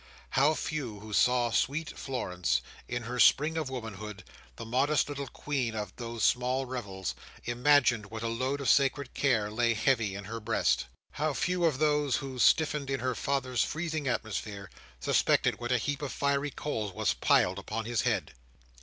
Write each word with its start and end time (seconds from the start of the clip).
How 0.31 0.55
few 0.55 0.99
who 0.99 1.13
saw 1.13 1.51
sweet 1.51 1.95
Florence, 1.95 2.61
in 2.87 3.03
her 3.03 3.19
spring 3.19 3.55
of 3.55 3.69
womanhood, 3.69 4.23
the 4.55 4.65
modest 4.65 5.07
little 5.07 5.27
queen 5.27 5.75
of 5.75 5.95
those 5.97 6.23
small 6.23 6.65
revels, 6.65 7.13
imagined 7.43 8.07
what 8.07 8.23
a 8.23 8.27
load 8.27 8.61
of 8.61 8.67
sacred 8.71 9.13
care 9.13 9.51
lay 9.51 9.75
heavy 9.75 10.15
in 10.15 10.23
her 10.23 10.39
breast! 10.39 10.87
How 11.11 11.33
few 11.35 11.65
of 11.65 11.77
those 11.77 12.15
who 12.15 12.39
stiffened 12.39 12.89
in 12.89 12.99
her 12.99 13.13
father's 13.13 13.63
freezing 13.63 14.07
atmosphere, 14.07 14.71
suspected 14.99 15.59
what 15.59 15.71
a 15.71 15.77
heap 15.77 16.01
of 16.01 16.11
fiery 16.11 16.49
coals 16.49 16.93
was 16.93 17.13
piled 17.13 17.59
upon 17.59 17.85
his 17.85 18.01
head! 18.01 18.33